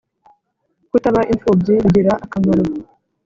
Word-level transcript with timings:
Kutaba 0.89 1.21
imfubyi 1.33 1.73
bigira 1.83 2.13
akamaro: 2.25 2.63